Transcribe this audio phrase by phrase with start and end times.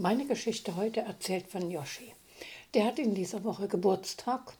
[0.00, 2.14] Meine Geschichte heute erzählt von Yoshi.
[2.72, 4.56] Der hat in dieser Woche Geburtstag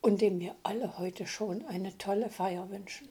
[0.00, 3.08] und dem wir alle heute schon eine tolle Feier wünschen.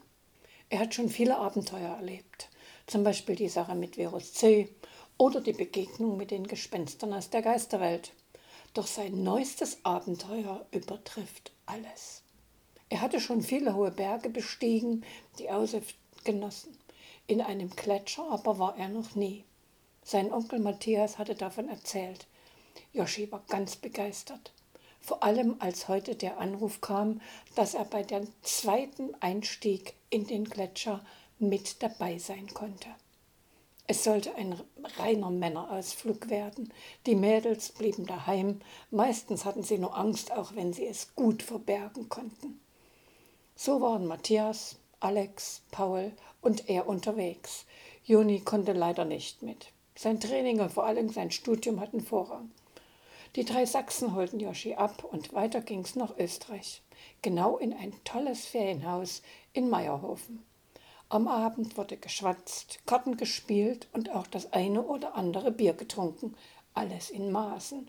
[0.67, 2.49] Er hat schon viele Abenteuer erlebt,
[2.87, 4.67] zum Beispiel die Sache mit Virus C
[5.17, 8.11] oder die Begegnung mit den Gespenstern aus der Geisterwelt.
[8.73, 12.23] Doch sein neuestes Abenteuer übertrifft alles.
[12.89, 15.05] Er hatte schon viele hohe Berge bestiegen,
[15.39, 15.95] die Aussicht
[16.25, 16.77] genossen.
[17.27, 19.45] In einem Gletscher aber war er noch nie.
[20.03, 22.27] Sein Onkel Matthias hatte davon erzählt.
[22.93, 24.51] Joschi war ganz begeistert.
[24.99, 27.21] Vor allem als heute der Anruf kam,
[27.55, 31.03] dass er bei dem zweiten Einstieg in den Gletscher
[31.39, 32.89] mit dabei sein konnte.
[33.87, 34.59] Es sollte ein
[34.97, 36.71] reiner Männerausflug werden.
[37.05, 38.61] Die Mädels blieben daheim.
[38.89, 42.61] Meistens hatten sie nur Angst, auch wenn sie es gut verbergen konnten.
[43.55, 47.65] So waren Matthias, Alex, Paul und er unterwegs.
[48.03, 49.73] Juni konnte leider nicht mit.
[50.01, 52.49] Sein Training und vor allem sein Studium hatten Vorrang.
[53.35, 56.81] Die drei Sachsen holten Joschi ab und weiter ging's nach Österreich,
[57.21, 59.21] genau in ein tolles Ferienhaus
[59.53, 60.43] in Meierhofen.
[61.09, 66.35] Am Abend wurde geschwatzt, Karten gespielt und auch das eine oder andere Bier getrunken,
[66.73, 67.87] alles in Maßen,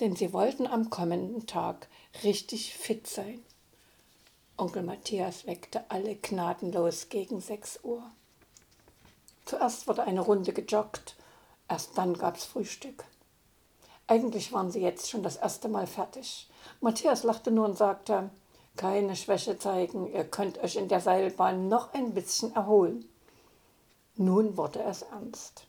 [0.00, 1.86] denn sie wollten am kommenden Tag
[2.24, 3.42] richtig fit sein.
[4.56, 8.10] Onkel Matthias weckte alle gnadenlos gegen sechs Uhr.
[9.44, 11.16] Zuerst wurde eine Runde gejoggt,
[11.72, 13.02] Erst dann gab's Frühstück.
[14.06, 16.50] Eigentlich waren sie jetzt schon das erste Mal fertig.
[16.82, 18.28] Matthias lachte nur und sagte,
[18.76, 23.08] keine Schwäche zeigen, ihr könnt euch in der Seilbahn noch ein bisschen erholen.
[24.16, 25.66] Nun wurde es ernst.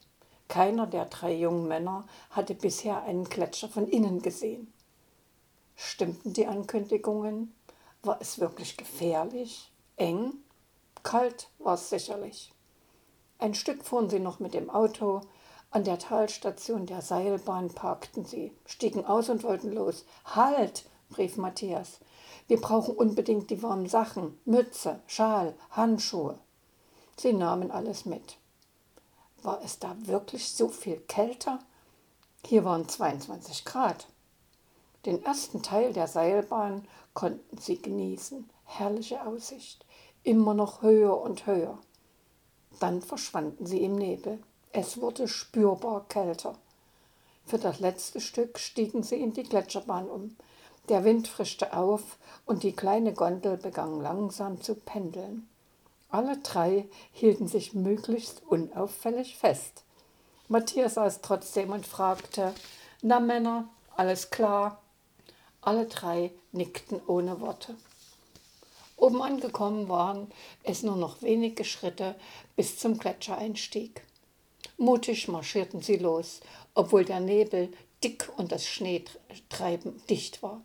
[0.50, 4.74] Keiner der drei jungen Männer hatte bisher einen Gletscher von innen gesehen.
[5.78, 7.56] Stimmten die Ankündigungen?
[8.02, 9.72] War es wirklich gefährlich?
[9.96, 10.34] Eng?
[11.02, 12.52] Kalt war es sicherlich.
[13.40, 15.22] Ein Stück fuhren sie noch mit dem Auto,
[15.74, 20.06] an der Talstation der Seilbahn parkten sie, stiegen aus und wollten los.
[20.24, 20.86] Halt,
[21.18, 22.00] rief Matthias.
[22.48, 26.38] Wir brauchen unbedingt die warmen Sachen, Mütze, Schal, Handschuhe.
[27.18, 28.38] Sie nahmen alles mit.
[29.42, 31.58] War es da wirklich so viel kälter?
[32.46, 34.08] Hier waren 22 Grad.
[35.08, 38.48] Den ersten Teil der Seilbahn konnten sie genießen.
[38.66, 39.88] Herrliche Aussicht.
[40.22, 41.80] Immer noch höher und höher.
[42.80, 44.40] Dann verschwanden sie im Nebel.
[44.76, 46.56] Es wurde spürbar kälter.
[47.46, 50.36] Für das letzte Stück stiegen sie in die Gletscherbahn um.
[50.90, 52.18] Der Wind frischte auf
[52.48, 55.48] und die kleine Gondel begann langsam zu pendeln.
[56.10, 59.84] Alle drei hielten sich möglichst unauffällig fest.
[60.48, 62.56] Matthias saß trotzdem und fragte:
[63.04, 64.82] Na, Männer, alles klar?
[65.62, 67.76] Alle drei nickten ohne Worte.
[68.98, 70.32] Oben angekommen waren
[70.64, 72.16] es nur noch wenige Schritte
[72.56, 74.02] bis zum Gletschereinstieg.
[74.84, 76.42] Mutig marschierten sie los,
[76.74, 77.72] obwohl der Nebel
[78.04, 80.62] dick und das Schneetreiben dicht war.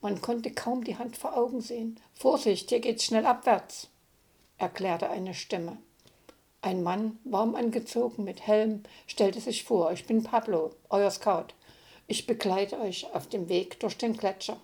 [0.00, 1.98] Man konnte kaum die Hand vor Augen sehen.
[2.14, 3.88] Vorsicht, hier geht's schnell abwärts,
[4.56, 5.78] erklärte eine Stimme.
[6.60, 11.54] Ein Mann, warm angezogen mit Helm, stellte sich vor, ich bin Pablo, euer Scout.
[12.06, 14.60] Ich begleite euch auf dem Weg durch den Gletscher.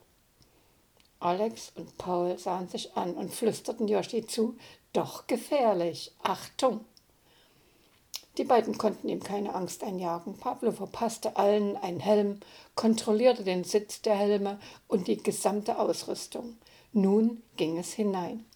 [1.19, 4.57] Alex und Paul sahen sich an und flüsterten Yoshi zu,
[4.93, 6.85] doch gefährlich, Achtung!
[8.39, 10.39] Die beiden konnten ihm keine Angst einjagen.
[10.39, 12.39] Pablo verpasste allen einen Helm,
[12.77, 16.57] kontrollierte den Sitz der Helme und die gesamte Ausrüstung.
[16.93, 18.47] Nun ging es hinein.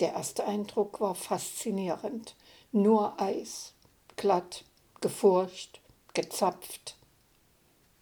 [0.00, 2.34] Der erste Eindruck war faszinierend.
[2.72, 3.74] Nur Eis,
[4.16, 4.64] glatt,
[5.02, 5.82] gefurcht,
[6.14, 6.96] gezapft.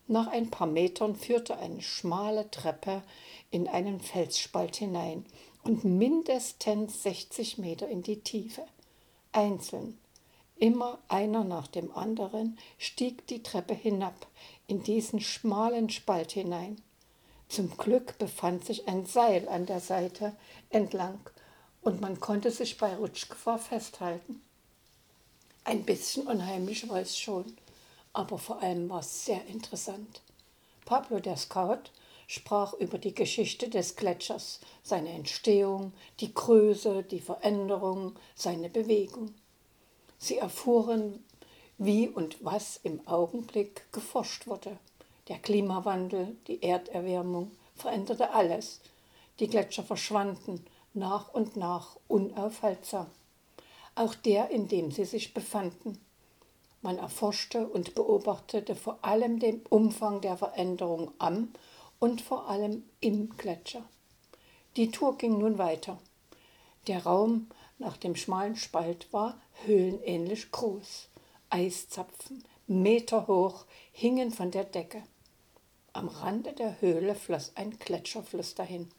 [0.07, 3.03] Nach ein paar Metern führte eine schmale Treppe
[3.51, 5.27] in einen Felsspalt hinein
[5.65, 8.65] und mindestens 60 Meter in die Tiefe.
[9.33, 9.99] Einzeln,
[10.57, 14.27] Immer einer nach dem anderen stieg die Treppe hinab
[14.67, 16.81] in diesen schmalen Spalt hinein.
[17.49, 20.35] Zum Glück befand sich ein Seil an der Seite
[20.71, 21.19] entlang
[21.83, 24.41] und man konnte sich bei Rutschgefahr festhalten.
[25.65, 27.57] Ein bisschen unheimlich war es schon,
[28.13, 30.23] aber vor allem war es sehr interessant.
[30.85, 31.91] Pablo der Scout
[32.27, 39.35] sprach über die Geschichte des Gletschers, seine Entstehung, die Größe, die Veränderung, seine Bewegung.
[40.25, 41.23] Sie erfuhren,
[41.77, 44.79] wie und was im Augenblick geforscht wurde.
[45.29, 48.81] Der Klimawandel, die Erderwärmung veränderte alles.
[49.39, 53.07] Die Gletscher verschwanden nach und nach unaufhaltsam.
[53.97, 56.01] Auch der, in dem sie sich befanden.
[56.81, 61.53] Man erforschte und beobachtete vor allem den Umfang der Veränderung am
[61.99, 63.83] und vor allem im Gletscher.
[64.77, 65.99] Die Tour ging nun weiter.
[66.87, 67.49] Der Raum
[67.85, 71.09] nach dem schmalen Spalt war höhlenähnlich groß.
[71.51, 75.03] Eiszapfen, Meter hoch, hingen von der Decke.
[75.93, 78.91] Am Rande der Höhle floss ein Gletscherfluss dahin.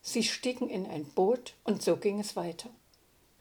[0.00, 2.70] Sie stiegen in ein Boot und so ging es weiter.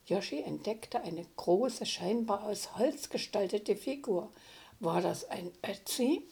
[0.08, 4.32] Yoshi entdeckte eine große, scheinbar aus Holz gestaltete Figur.
[4.80, 6.24] War das ein Ötzi?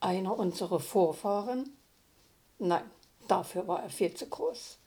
[0.00, 1.76] Einer unserer Vorfahren?
[2.58, 2.88] Nein,
[3.26, 4.78] dafür war er viel zu groß.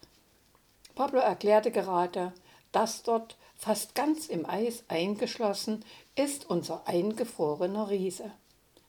[0.98, 2.34] Pablo erklärte gerade,
[2.72, 5.86] dass dort fast ganz im Eis eingeschlossen
[6.16, 8.32] ist unser eingefrorener Riese.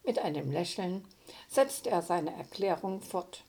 [0.06, 1.04] Mit einem Lächeln
[1.50, 3.44] setzte er seine Erklärung fort.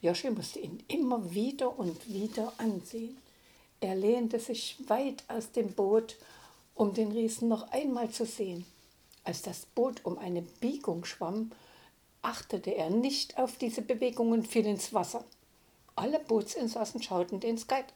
[0.00, 3.18] Yoshi musste ihn immer wieder und wieder ansehen.
[3.82, 6.16] Er lehnte sich weit aus dem Boot,
[6.74, 8.64] um den Riesen noch einmal zu sehen.
[9.22, 11.52] Als das Boot um eine Biegung schwamm,
[12.22, 15.26] achtete er nicht auf diese Bewegung und fiel ins Wasser.
[15.96, 17.86] Alle Bootsinsassen schauten den Scout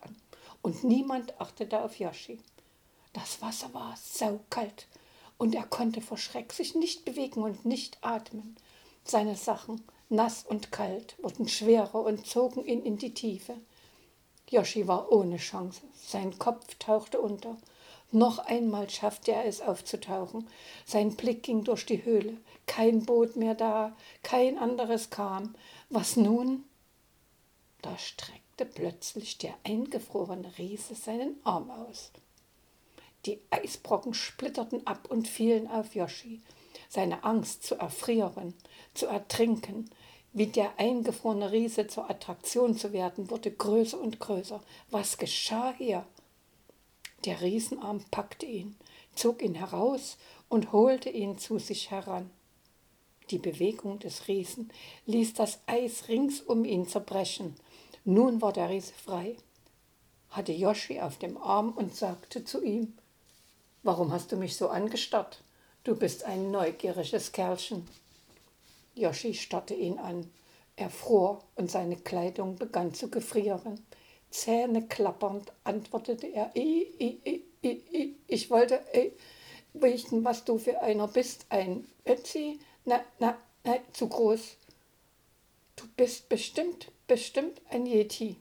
[0.00, 0.16] an
[0.62, 2.40] und niemand achtete auf Yoshi.
[3.12, 4.86] Das Wasser war saukalt
[5.38, 8.56] und er konnte vor Schreck sich nicht bewegen und nicht atmen.
[9.04, 13.54] Seine Sachen, nass und kalt, wurden schwerer und zogen ihn in die Tiefe.
[14.48, 15.82] Yoshi war ohne Chance.
[15.94, 17.56] Sein Kopf tauchte unter.
[18.12, 20.48] Noch einmal schaffte er es aufzutauchen.
[20.86, 22.38] Sein Blick ging durch die Höhle.
[22.66, 25.54] Kein Boot mehr da, kein anderes kam.
[25.90, 26.64] Was nun?
[27.86, 32.10] Da streckte plötzlich der eingefrorene Riese seinen Arm aus.
[33.26, 36.40] Die Eisbrocken splitterten ab und fielen auf Yoshi.
[36.88, 38.54] Seine Angst zu erfrieren,
[38.92, 39.88] zu ertrinken,
[40.32, 44.60] wie der eingefrorene Riese zur Attraktion zu werden, wurde größer und größer.
[44.90, 46.04] Was geschah hier?
[47.24, 48.76] Der Riesenarm packte ihn,
[49.14, 50.18] zog ihn heraus
[50.48, 52.32] und holte ihn zu sich heran.
[53.30, 54.72] Die Bewegung des Riesen
[55.06, 57.54] ließ das Eis rings um ihn zerbrechen.
[58.04, 59.36] Nun war der Riese frei,
[60.30, 62.96] hatte Yoshi auf dem Arm und sagte zu ihm,
[63.82, 65.42] Warum hast du mich so angestarrt?
[65.84, 67.86] Du bist ein neugieriges Kerlchen.
[68.96, 70.28] Yoshi starrte ihn an.
[70.74, 73.86] Er fror und seine Kleidung begann zu gefrieren.
[74.30, 78.80] Zähne klappernd antwortete er, ich, ich, ich, ich wollte
[79.72, 81.46] wissen, was du für einer bist.
[81.48, 82.58] Ein Ötzi?
[82.84, 84.56] Na, na, na, zu groß.
[85.76, 88.36] Du bist bestimmt, bestimmt ein Yeti.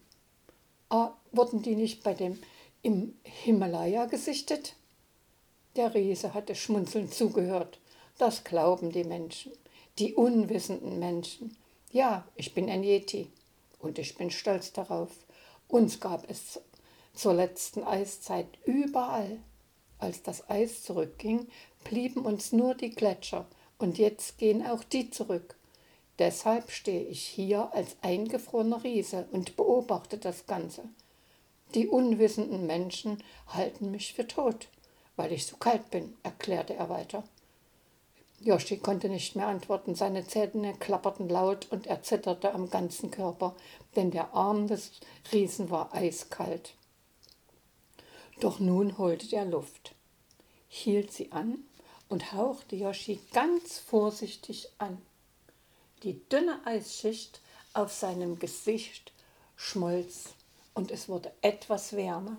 [0.89, 2.41] Ah, wurden die nicht bei dem
[2.81, 4.75] im Himalaya gesichtet?
[5.75, 7.79] Der Riese hatte schmunzelnd zugehört.
[8.17, 9.51] Das glauben die Menschen
[9.99, 11.55] die unwissenden Menschen.
[11.91, 13.31] Ja, ich bin ein Yeti
[13.79, 15.11] und ich bin stolz darauf.
[15.67, 16.59] Uns gab es
[17.13, 19.39] zur letzten Eiszeit überall.
[19.97, 21.47] Als das Eis zurückging,
[21.85, 23.47] blieben uns nur die Gletscher
[23.77, 25.55] und jetzt gehen auch die zurück.
[26.19, 30.83] Deshalb stehe ich hier als eingefrorener Riese und beobachte das Ganze.
[31.73, 34.69] Die unwissenden Menschen halten mich für tot,
[35.15, 37.23] weil ich so kalt bin, erklärte er weiter.
[38.39, 39.95] Yoshi konnte nicht mehr antworten.
[39.95, 43.55] Seine Zähne klapperten laut und er zitterte am ganzen Körper,
[43.95, 44.91] denn der Arm des
[45.31, 46.75] Riesen war eiskalt.
[48.39, 49.95] Doch nun holte er Luft,
[50.67, 51.59] hielt sie an
[52.09, 55.01] und hauchte Yoshi ganz vorsichtig an.
[56.03, 57.41] Die dünne Eisschicht
[57.73, 59.11] auf seinem Gesicht
[59.55, 60.33] schmolz
[60.73, 62.37] und es wurde etwas wärmer.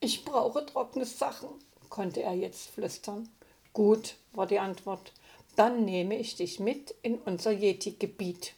[0.00, 1.48] Ich brauche trockene Sachen,
[1.88, 3.28] konnte er jetzt flüstern.
[3.72, 5.12] Gut, war die Antwort.
[5.54, 8.52] Dann nehme ich dich mit in unser Yeti-Gebiet.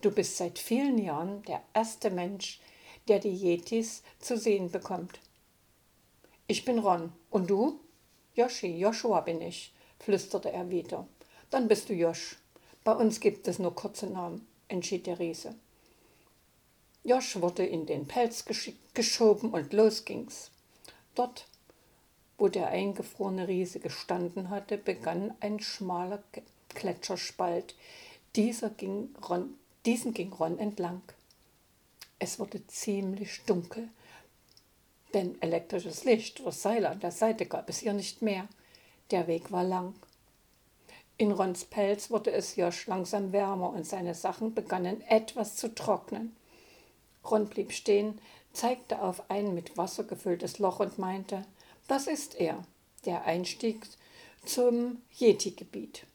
[0.00, 2.60] Du bist seit vielen Jahren der erste Mensch,
[3.08, 5.20] der die Yetis zu sehen bekommt.
[6.46, 7.12] Ich bin Ron.
[7.30, 7.80] Und du?
[8.34, 11.06] Yoshi, Joshua bin ich, flüsterte er wieder.
[11.50, 12.39] Dann bist du Josh.
[12.84, 15.54] Bei uns gibt es nur kurze Namen, entschied der Riese.
[17.04, 18.44] Josh wurde in den Pelz
[18.94, 20.50] geschoben und los ging's.
[21.14, 21.46] Dort
[22.40, 26.22] wo der eingefrorene Riese gestanden hatte, begann ein schmaler
[26.70, 27.74] Gletscherspalt.
[28.34, 31.02] Dieser ging Ron, diesen ging Ron entlang.
[32.18, 33.88] Es wurde ziemlich dunkel,
[35.12, 38.48] denn elektrisches Licht oder Seile an der Seite gab es hier nicht mehr.
[39.10, 39.94] Der Weg war lang.
[41.20, 46.34] In Rons Pelz wurde es Josch langsam wärmer und seine Sachen begannen etwas zu trocknen.
[47.30, 48.18] Ron blieb stehen,
[48.54, 51.44] zeigte auf ein mit Wasser gefülltes Loch und meinte,
[51.88, 52.64] das ist er,
[53.04, 53.86] der Einstieg
[54.46, 56.06] zum Yeti-Gebiet.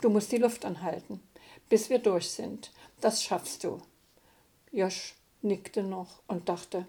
[0.00, 1.20] Du musst die Luft anhalten,
[1.68, 2.70] bis wir durch sind.
[3.00, 3.82] Das schaffst du.
[4.70, 6.86] Josch nickte noch und dachte,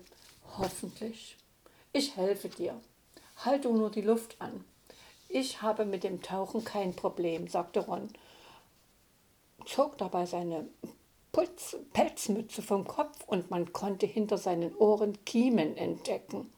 [0.59, 1.35] hoffentlich.
[1.93, 2.79] Ich helfe dir.
[3.37, 4.63] Halt du nur die Luft an.
[5.35, 8.07] Ich habe mit dem Tauchen kein Problem, sagte Ron,
[9.65, 10.67] zog dabei seine
[11.31, 16.53] Putz Pelzmütze vom Kopf und man konnte hinter seinen Ohren Kiemen entdecken.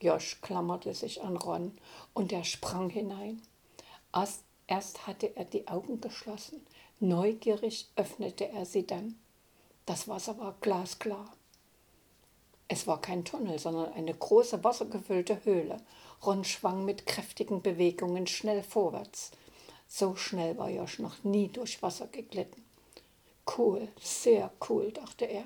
[0.00, 1.76] Josch klammerte sich an Ron
[2.14, 3.42] und er sprang hinein.
[4.14, 6.64] Erst, erst hatte er die Augen geschlossen.
[6.98, 9.18] Neugierig öffnete er sie dann.
[9.84, 11.30] Das Wasser war glasklar.
[12.72, 15.76] Es war kein Tunnel, sondern eine große wassergefüllte Höhle.
[16.24, 19.30] Ron schwang mit kräftigen Bewegungen schnell vorwärts.
[19.86, 22.64] So schnell war Josch noch nie durch Wasser geglitten.
[23.58, 25.44] Cool, sehr cool, dachte er.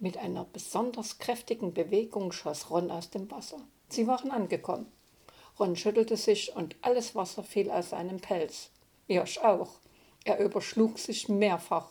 [0.00, 3.60] Mit einer besonders kräftigen Bewegung schoss Ron aus dem Wasser.
[3.88, 4.90] Sie waren angekommen.
[5.60, 8.70] Ron schüttelte sich und alles Wasser fiel aus seinem Pelz.
[9.06, 9.74] Josch auch.
[10.24, 11.86] Er überschlug sich mehrfach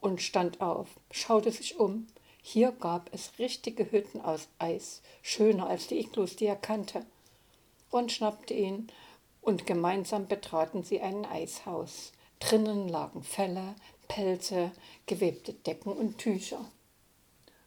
[0.00, 2.06] und stand auf, schaute sich um.
[2.44, 7.06] Hier gab es richtige Hütten aus Eis, schöner als die Iglus, die er kannte.
[7.92, 8.88] Ron schnappte ihn
[9.40, 12.12] und gemeinsam betraten sie ein Eishaus.
[12.40, 13.76] Drinnen lagen Felle,
[14.08, 14.72] Pelze,
[15.06, 16.64] gewebte Decken und Tücher.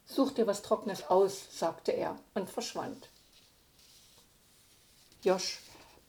[0.05, 3.09] Such dir was Trockenes aus, sagte er und verschwand.
[5.23, 5.59] Josch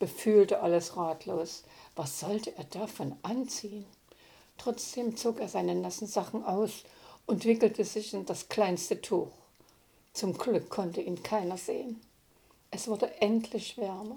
[0.01, 1.63] befühlte alles ratlos.
[1.95, 3.87] Was sollte er davon anziehen?
[4.59, 6.83] Trotzdem zog er seine nassen Sachen aus
[7.27, 9.33] und wickelte sich in das kleinste Tuch.
[10.13, 12.01] Zum Glück konnte ihn keiner sehen.
[12.71, 14.17] Es wurde endlich wärmer.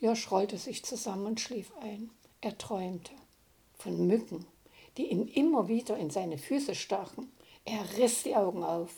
[0.00, 2.10] Josch rollte sich zusammen und schlief ein.
[2.40, 3.12] Er träumte
[3.78, 4.46] von Mücken,
[4.96, 7.30] die ihn immer wieder in seine Füße stachen
[7.64, 8.90] er riss die Augen auf.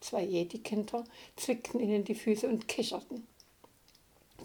[0.00, 1.04] Zwei Jedi-Kinder
[1.36, 3.26] zwickten ihn in die Füße und kicherten.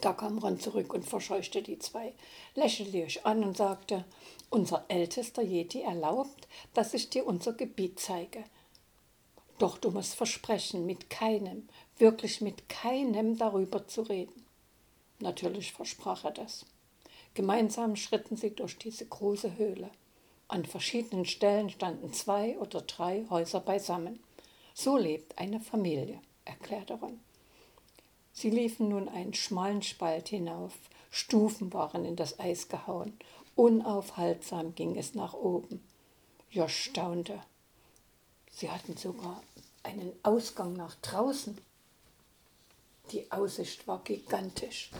[0.02, 2.14] Da kam Ron zurück und verscheuchte die zwei,
[2.56, 4.04] lächelte euch an und sagte,
[4.50, 8.44] unser ältester Jedi erlaubt, dass ich dir unser Gebiet zeige.
[9.60, 14.44] Doch du musst versprechen, mit keinem, wirklich mit keinem darüber zu reden.
[15.20, 16.66] Natürlich versprach er das.
[17.36, 19.92] Gemeinsam schritten sie durch diese große Höhle.
[20.48, 24.20] An verschiedenen Stellen standen zwei oder drei Häuser beisammen.
[24.74, 27.20] So lebt eine Familie, erklärte Ron.
[28.34, 30.74] Sie liefen nun einen schmalen Spalt hinauf.
[31.10, 33.18] Stufen waren in das Eis gehauen.
[33.56, 35.84] Unaufhaltsam ging es nach oben.
[36.50, 37.42] Josh staunte.
[38.52, 39.42] Sie hatten sogar
[39.84, 41.58] einen Ausgang nach draußen.
[43.12, 44.92] Die Aussicht war gigantisch.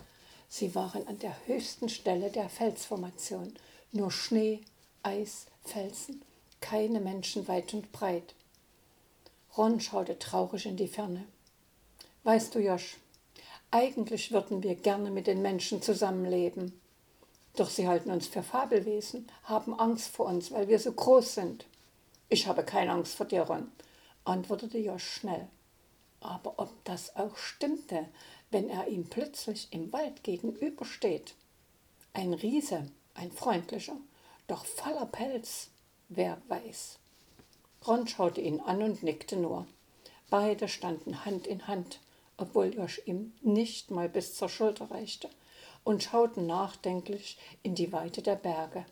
[0.50, 3.54] Sie waren an der höchsten Stelle der Felsformation.
[3.94, 4.62] Nur Schnee
[5.04, 6.22] Eis, Felsen,
[6.60, 8.36] keine Menschen weit und breit.
[9.58, 11.26] Ron schaute traurig in die Ferne.
[12.24, 12.98] Weißt du, Josch,
[13.72, 16.80] eigentlich würden wir gerne mit den Menschen zusammenleben.
[17.56, 21.66] Doch sie halten uns für Fabelwesen, haben Angst vor uns, weil wir so groß sind.
[22.30, 23.72] Ich habe keine Angst vor dir, Ron,
[24.24, 25.48] antwortete Josch schnell.
[26.20, 28.08] Aber ob das auch stimmte,
[28.52, 31.34] wenn er ihm plötzlich im Wald gegenübersteht?
[32.14, 33.98] Ein Riese, ein freundlicher,
[34.48, 35.70] doch voller Pelz,
[36.10, 37.00] wer weiß.
[37.88, 39.66] Ron schaute ihn an und nickte nur.
[40.30, 42.00] Beide standen Hand in Hand,
[42.42, 45.30] obwohl Josch ihm nicht mal bis zur Schulter reichte,
[45.84, 48.86] und schauten nachdenklich in die Weite der Berge.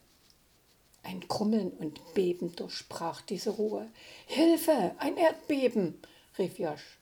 [1.03, 3.87] Ein Krummeln und Beben durchbrach diese Ruhe.
[4.25, 6.01] Hilfe, ein Erdbeben!
[6.37, 6.99] rief Josch.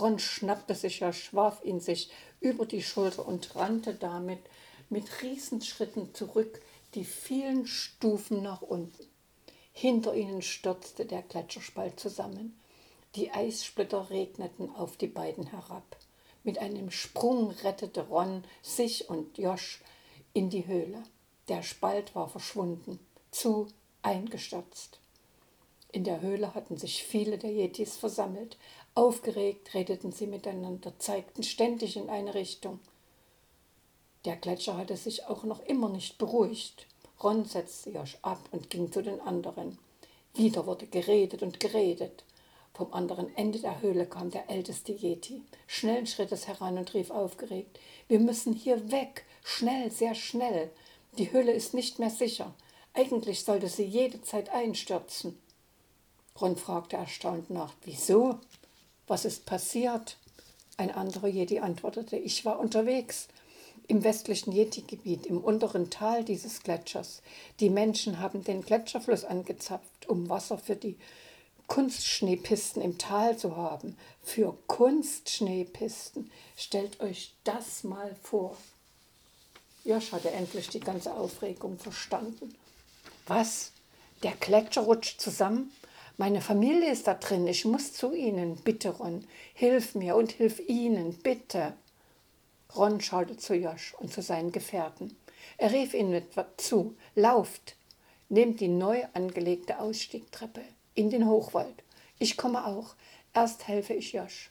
[0.00, 4.40] Ron schnappte sich Josch, warf ihn sich über die Schulter und rannte damit
[4.90, 6.60] mit Riesenschritten zurück
[6.94, 9.06] die vielen Stufen nach unten.
[9.72, 12.58] Hinter ihnen stürzte der Gletscherspalt zusammen.
[13.18, 15.96] Die Eissplitter regneten auf die beiden herab.
[16.44, 19.82] Mit einem Sprung rettete Ron sich und Josch
[20.34, 21.02] in die Höhle.
[21.48, 23.00] Der Spalt war verschwunden,
[23.32, 23.66] zu
[24.02, 25.00] eingestürzt.
[25.90, 28.56] In der Höhle hatten sich viele der Yetis versammelt.
[28.94, 32.78] Aufgeregt redeten sie miteinander, zeigten ständig in eine Richtung.
[34.26, 36.86] Der Gletscher hatte sich auch noch immer nicht beruhigt.
[37.20, 39.76] Ron setzte Josch ab und ging zu den anderen.
[40.34, 42.22] Wieder wurde geredet und geredet.
[42.78, 47.80] Vom anderen Ende der Höhle kam der älteste Yeti, schnellen Schrittes heran und rief aufgeregt:
[48.06, 50.70] Wir müssen hier weg, schnell, sehr schnell.
[51.18, 52.54] Die Höhle ist nicht mehr sicher.
[52.94, 55.36] Eigentlich sollte sie jede Zeit einstürzen.
[56.40, 58.38] Ron fragte erstaunt nach: Wieso?
[59.08, 60.16] Was ist passiert?
[60.76, 63.26] Ein anderer Jedi antwortete: Ich war unterwegs
[63.88, 67.22] im westlichen Yeti-Gebiet, im unteren Tal dieses Gletschers.
[67.58, 70.96] Die Menschen haben den Gletscherfluss angezapft, um Wasser für die
[71.68, 73.96] Kunstschneepisten im Tal zu haben.
[74.22, 76.30] Für Kunstschneepisten.
[76.56, 78.56] Stellt euch das mal vor.
[79.84, 82.54] Josh hatte endlich die ganze Aufregung verstanden.
[83.26, 83.72] Was?
[84.22, 85.70] Der Gletscher rutscht zusammen?
[86.16, 87.46] Meine Familie ist da drin.
[87.46, 88.56] Ich muss zu Ihnen.
[88.56, 89.24] Bitte, Ron.
[89.54, 91.14] Hilf mir und hilf Ihnen.
[91.18, 91.74] Bitte.
[92.74, 95.16] Ron schaute zu Josch und zu seinen Gefährten.
[95.58, 96.22] Er rief ihnen
[96.56, 97.76] zu: Lauft!
[98.28, 100.62] Nehmt die neu angelegte Ausstiegtreppe
[100.98, 101.84] in den Hochwald.
[102.18, 102.96] Ich komme auch.
[103.32, 104.50] Erst helfe ich Josch.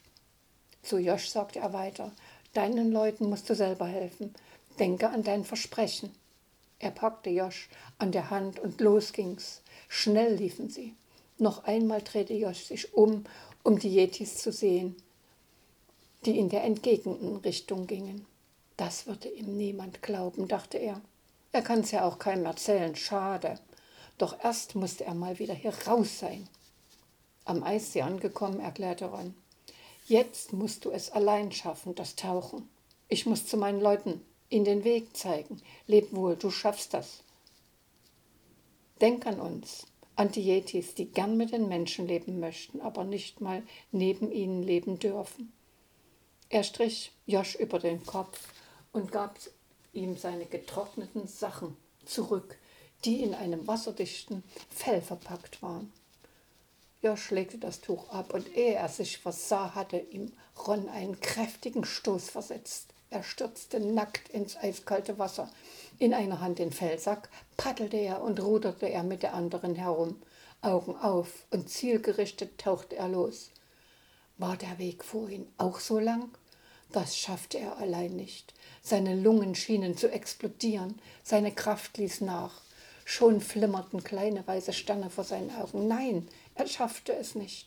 [0.82, 2.10] Zu Josch sagte er weiter,
[2.54, 4.34] deinen Leuten musst du selber helfen.
[4.78, 6.10] Denke an dein Versprechen.
[6.78, 9.60] Er packte Josch an der Hand und los ging's.
[9.88, 10.94] Schnell liefen sie.
[11.36, 13.24] Noch einmal drehte Josch sich um,
[13.62, 14.96] um die Yetis zu sehen,
[16.24, 18.24] die in der entgegenden Richtung gingen.
[18.78, 21.02] Das würde ihm niemand glauben, dachte er.
[21.52, 23.58] Er kann es ja auch keinem erzählen, schade.
[24.18, 26.48] Doch erst musste er mal wieder hier raus sein.
[27.44, 29.34] Am Eissee angekommen, erklärte Ron.
[30.06, 32.68] Jetzt musst du es allein schaffen, das Tauchen.
[33.08, 35.62] Ich muss zu meinen Leuten in den Weg zeigen.
[35.86, 37.22] Leb wohl, du schaffst das.
[39.00, 43.40] Denk an uns, an die Yetis, die gern mit den Menschen leben möchten, aber nicht
[43.40, 45.52] mal neben ihnen leben dürfen.
[46.48, 48.48] Er strich Josch über den Kopf
[48.92, 49.38] und gab
[49.92, 52.58] ihm seine getrockneten Sachen zurück,
[53.04, 55.92] die in einem wasserdichten Fell verpackt waren.
[57.00, 60.32] Josch legte das Tuch ab und ehe er sich versah, hatte ihm
[60.66, 62.88] Ron einen kräftigen Stoß versetzt.
[63.10, 65.48] Er stürzte nackt ins eiskalte Wasser.
[65.98, 70.20] In einer Hand den Fellsack paddelte er und ruderte er mit der anderen herum.
[70.60, 73.50] Augen auf und zielgerichtet tauchte er los.
[74.36, 76.30] War der Weg vorhin auch so lang?
[76.90, 78.54] Das schaffte er allein nicht.
[78.82, 82.62] Seine Lungen schienen zu explodieren, seine Kraft ließ nach.
[83.10, 85.88] Schon flimmerten kleine weiße Sterne vor seinen Augen.
[85.88, 87.66] Nein, er schaffte es nicht.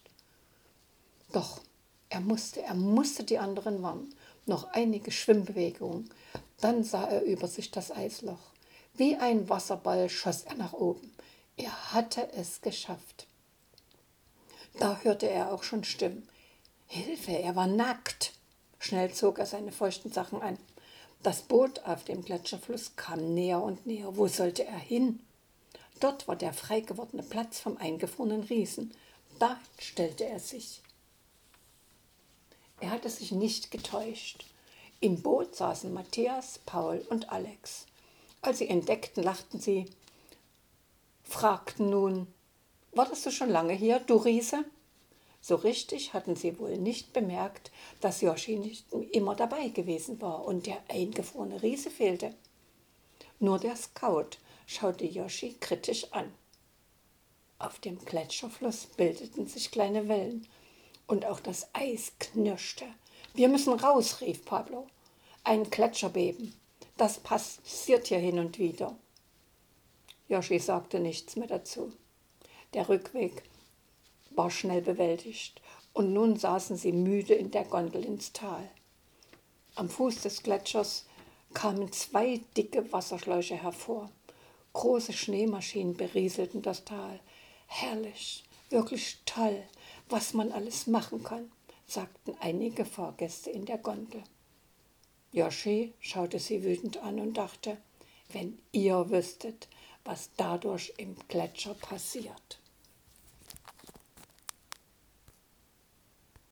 [1.31, 1.61] Doch
[2.09, 4.13] er musste, er musste die anderen warnen.
[4.45, 6.11] Noch einige Schwimmbewegungen.
[6.59, 8.51] Dann sah er über sich das Eisloch.
[8.93, 11.11] Wie ein Wasserball schoss er nach oben.
[11.57, 13.25] Er hatte es geschafft.
[14.77, 16.29] Da hörte er auch schon Stimmen.
[16.85, 18.33] Hilfe, er war nackt.
[18.77, 20.59] Schnell zog er seine feuchten Sachen an.
[21.23, 24.15] Das Boot auf dem Gletscherfluss kam näher und näher.
[24.15, 25.19] Wo sollte er hin?
[26.01, 28.93] Dort war der frei gewordene Platz vom eingefrorenen Riesen.
[29.39, 30.81] Da stellte er sich.
[32.79, 34.45] Er hatte sich nicht getäuscht.
[34.99, 37.85] Im Boot saßen Matthias, Paul und Alex.
[38.41, 39.85] Als sie entdeckten, lachten sie,
[41.23, 42.27] fragten nun,
[42.93, 44.65] wartest du schon lange hier, du Riese?
[45.39, 50.65] So richtig hatten sie wohl nicht bemerkt, dass Yoshi nicht immer dabei gewesen war und
[50.65, 52.33] der eingefrorene Riese fehlte.
[53.39, 54.37] Nur der Scout
[54.71, 56.31] schaute Yoshi kritisch an.
[57.59, 60.47] Auf dem Gletscherfluss bildeten sich kleine Wellen
[61.07, 62.85] und auch das Eis knirschte.
[63.33, 64.87] Wir müssen raus, rief Pablo.
[65.43, 66.55] Ein Gletscherbeben.
[66.97, 68.97] Das passiert hier hin und wieder.
[70.29, 71.91] Yoshi sagte nichts mehr dazu.
[72.73, 73.43] Der Rückweg
[74.29, 75.61] war schnell bewältigt
[75.93, 78.69] und nun saßen sie müde in der Gondel ins Tal.
[79.75, 81.05] Am Fuß des Gletschers
[81.53, 84.09] kamen zwei dicke Wasserschläuche hervor.
[84.73, 87.19] Große Schneemaschinen berieselten das Tal.
[87.67, 89.63] Herrlich, wirklich toll,
[90.09, 91.51] was man alles machen kann,
[91.85, 94.23] sagten einige Fahrgäste in der Gondel.
[95.33, 97.77] Yoshi schaute sie wütend an und dachte,
[98.31, 99.67] wenn ihr wüsstet,
[100.05, 102.60] was dadurch im Gletscher passiert.